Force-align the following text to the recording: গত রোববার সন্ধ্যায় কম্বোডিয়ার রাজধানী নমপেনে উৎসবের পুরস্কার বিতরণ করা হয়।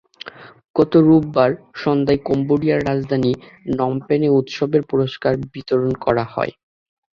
গত 0.75 0.93
রোববার 1.07 1.51
সন্ধ্যায় 1.75 2.21
কম্বোডিয়ার 2.27 2.85
রাজধানী 2.89 3.31
নমপেনে 3.71 4.27
উৎসবের 4.39 4.83
পুরস্কার 4.91 5.33
বিতরণ 5.53 5.91
করা 6.05 6.25
হয়। 6.33 6.53